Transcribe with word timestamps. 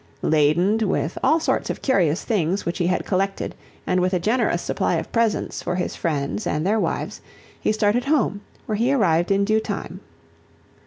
Ladened 0.23 0.81
with 0.81 1.15
all 1.23 1.39
sorts 1.39 1.69
of 1.69 1.83
curious 1.83 2.23
things 2.23 2.65
which 2.65 2.79
he 2.79 2.87
had 2.87 3.05
collected 3.05 3.53
and 3.85 3.99
with 3.99 4.15
a 4.15 4.19
generous 4.19 4.63
supply 4.63 4.95
of 4.95 5.11
presents 5.11 5.61
for 5.61 5.75
his 5.75 5.95
friends 5.95 6.47
and 6.47 6.65
their 6.65 6.79
wives, 6.79 7.21
he 7.59 7.71
started 7.71 8.05
home 8.05 8.41
where 8.65 8.77
he 8.77 8.91
arrived 8.91 9.29
in 9.29 9.45
due 9.45 9.59
time. 9.59 9.99